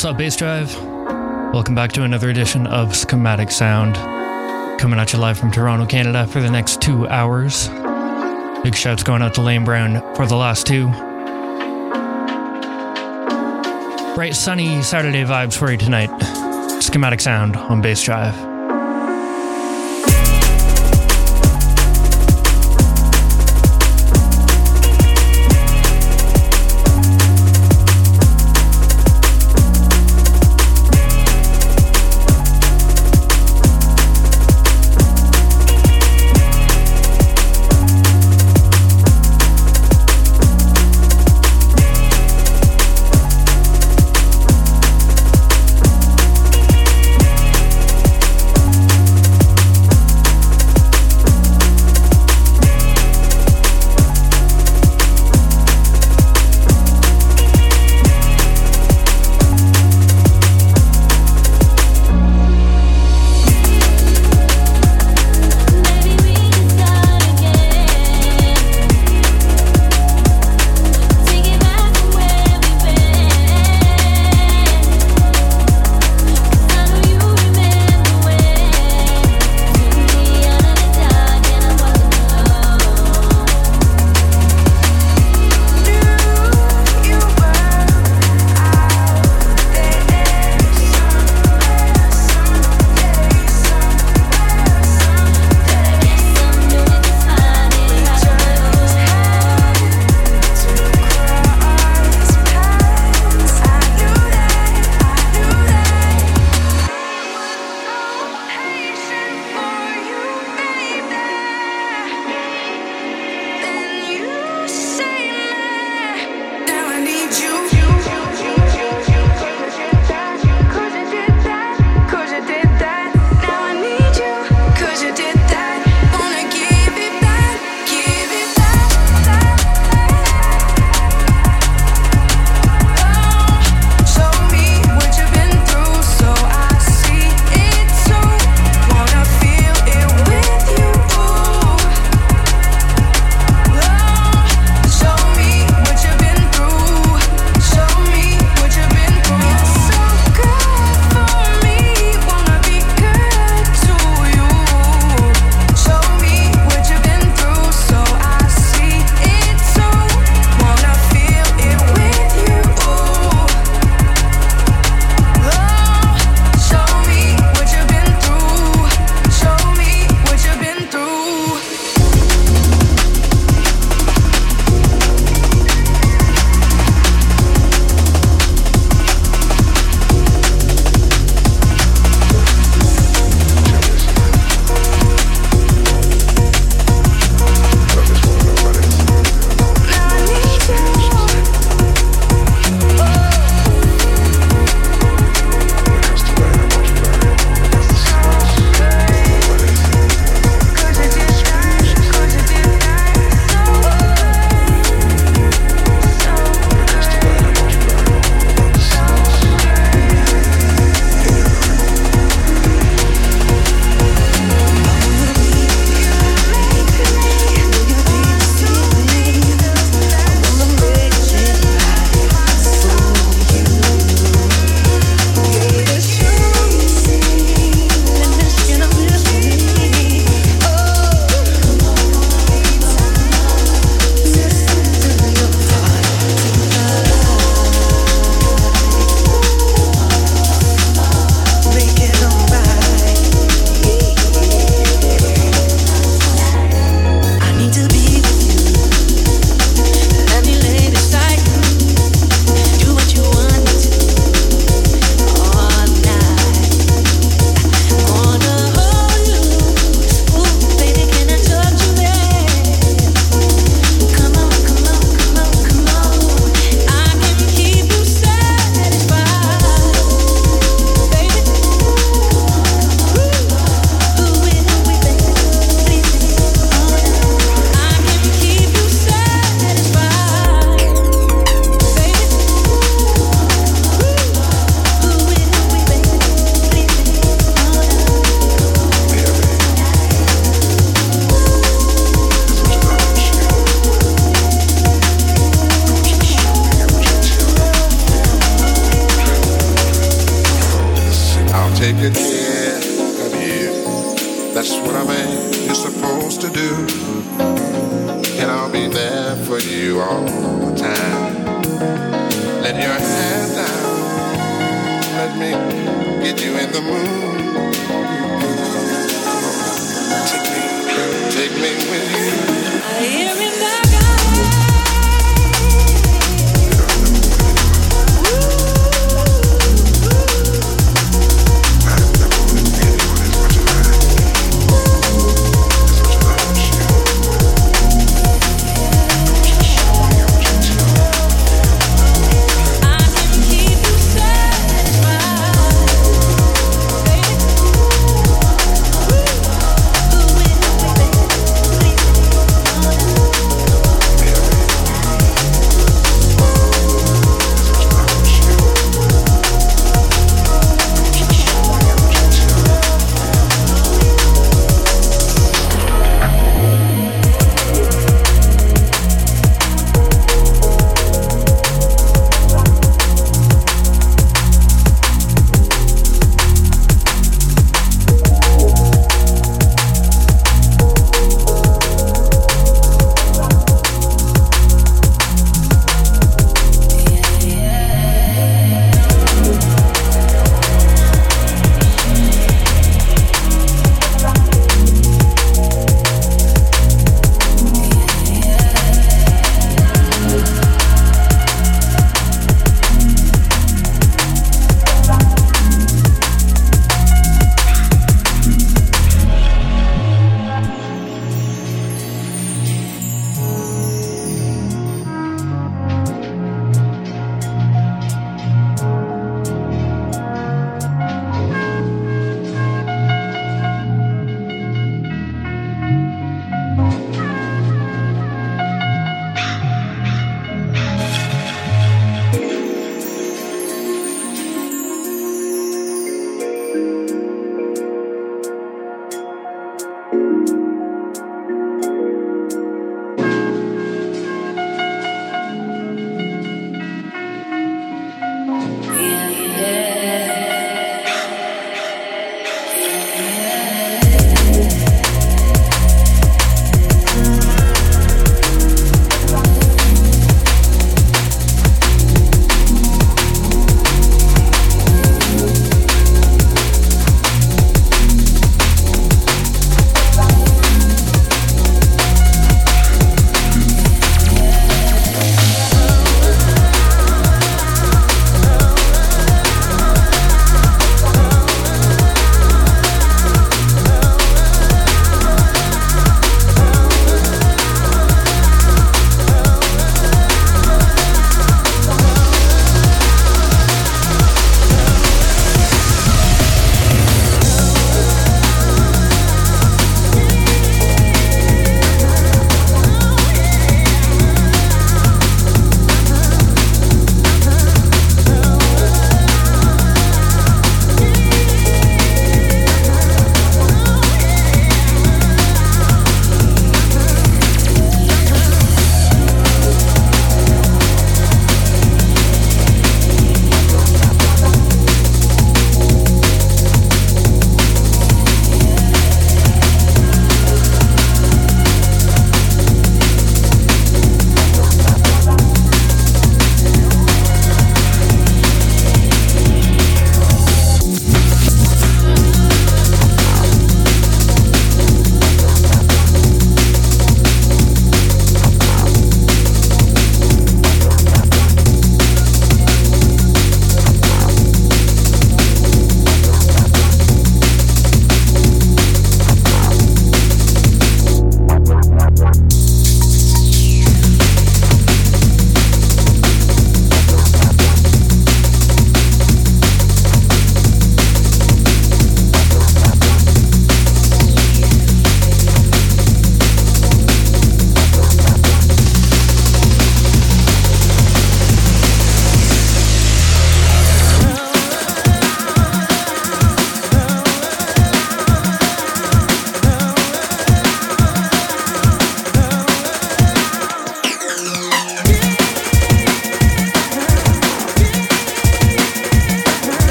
[0.00, 0.74] What's up, Bass Drive?
[1.52, 3.96] Welcome back to another edition of Schematic Sound.
[4.80, 7.68] Coming at you live from Toronto, Canada for the next two hours.
[8.62, 10.86] Big shouts going out to Lane Brown for the last two.
[14.14, 16.08] Bright, sunny Saturday vibes for you tonight.
[16.80, 18.49] Schematic Sound on Bass Drive.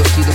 [0.00, 0.32] See the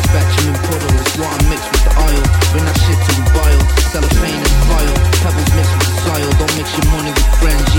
[1.26, 2.24] and mix with the oil.
[2.54, 3.62] Bring that shit to the bile.
[3.90, 4.96] Cellophane and vile
[5.26, 6.30] Pebbles mixed with the soil.
[6.38, 7.75] Don't mix your money with friends.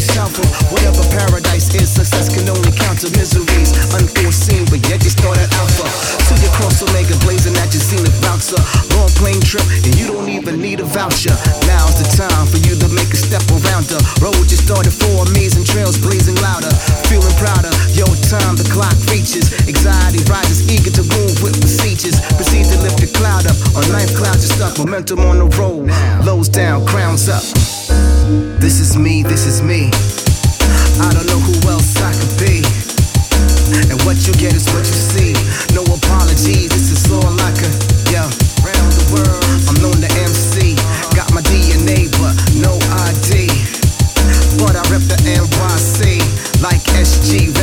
[0.00, 1.90] Shout for whatever paradise is.
[1.90, 5.86] Success can only count to miseries, unforeseen, but yet you started alpha.
[6.30, 8.62] To your cross omega, blazing at your zenith bouncer.
[8.94, 9.97] Long plane trip, and you
[10.48, 11.36] even need a voucher.
[11.68, 14.48] Now's the time for you to make a step around the road.
[14.48, 16.72] You started for amazing trails, blazing louder,
[17.04, 17.68] feeling prouder.
[17.92, 19.52] Your time, the clock reaches.
[19.68, 22.16] Anxiety rises, eager to move with procedures.
[22.40, 23.56] Proceed to lift the cloud up.
[23.76, 24.78] On life clouds you stuck.
[24.80, 25.92] Momentum on the road.
[26.24, 27.44] Lows down, crowns up.
[28.56, 29.92] This is me, this is me.
[31.04, 32.64] I don't know who else I could be.
[33.92, 35.36] And what you get is what you see.
[35.76, 37.76] No apologies, this is all I could.
[38.08, 38.24] Yeah,
[38.64, 40.17] round the world, I'm known to
[44.90, 46.20] rep the NYC,
[46.62, 47.57] like SG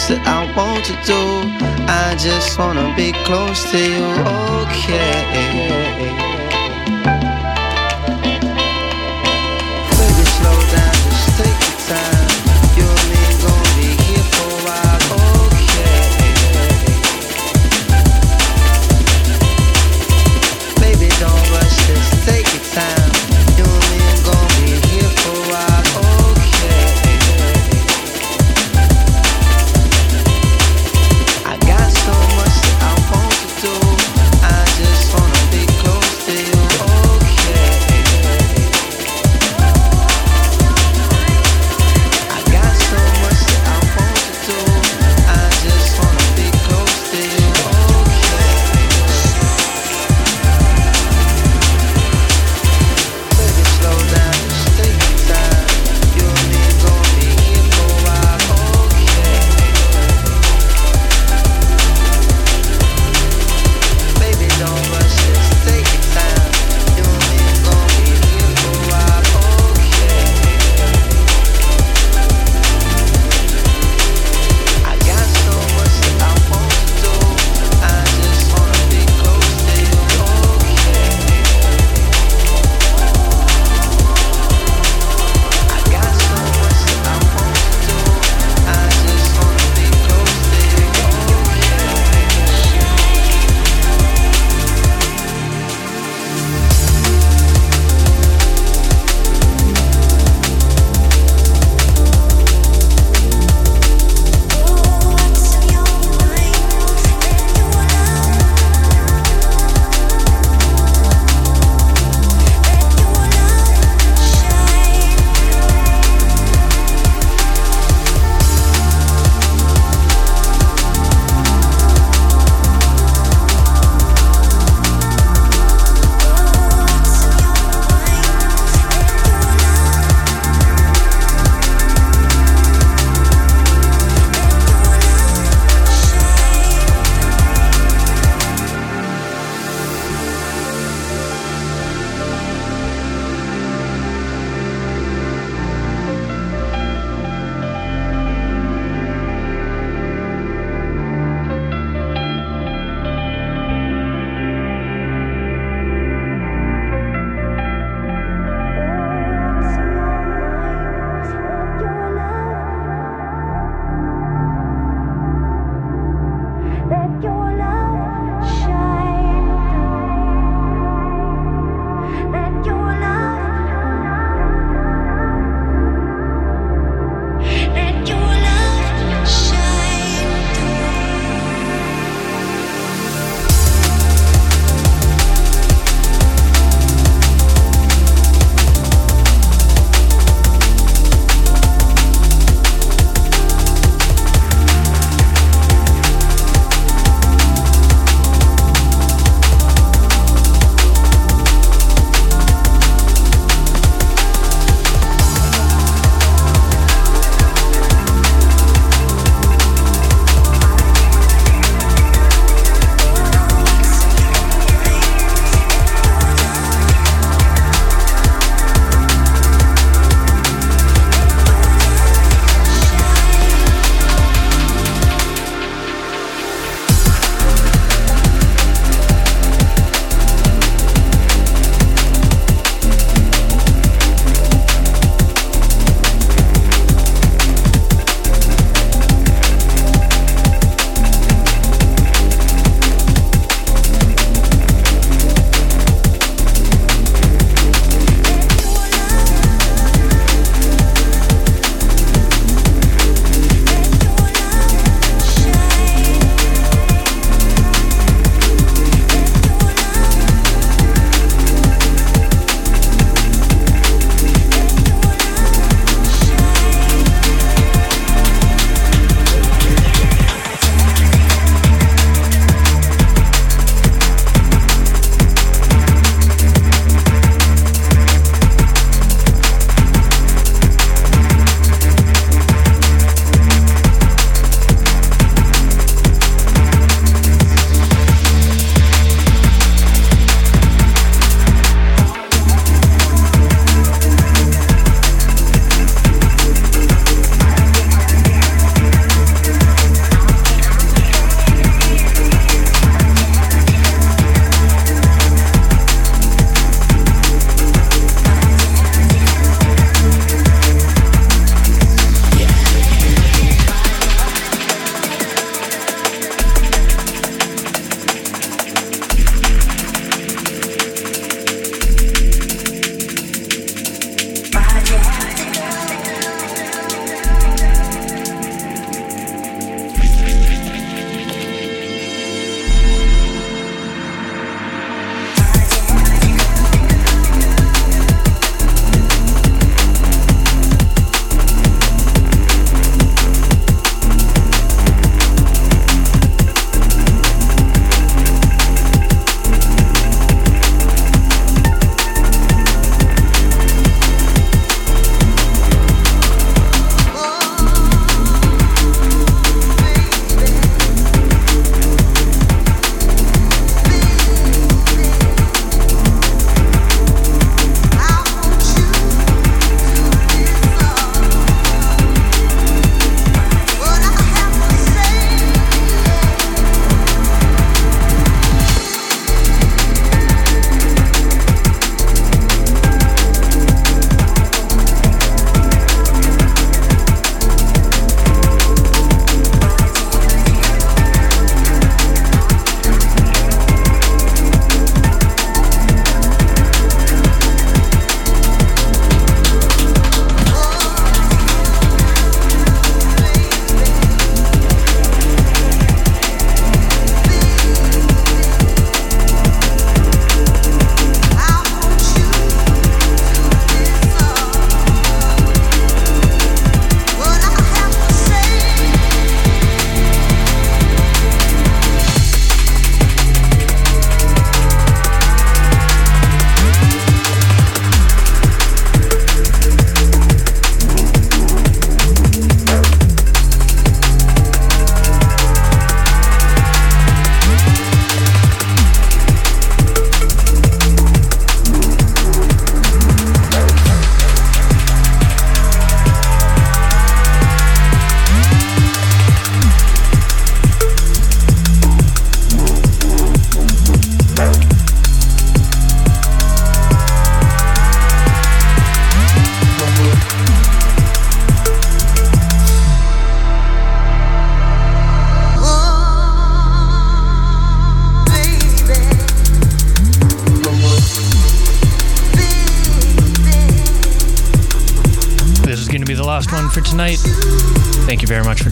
[0.00, 1.20] things that I want to do.
[1.88, 4.04] I just wanna be close to you,
[4.62, 6.29] okay.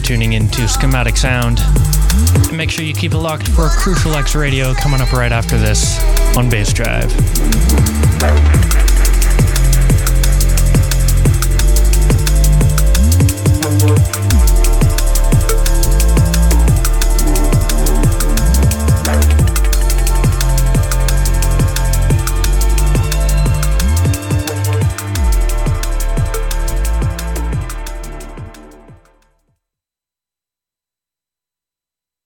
[0.09, 1.59] Tuning in to Schematic Sound.
[2.47, 5.55] And make sure you keep it locked for Crucial X Radio coming up right after
[5.55, 6.03] this
[6.35, 7.13] on Bass Drive.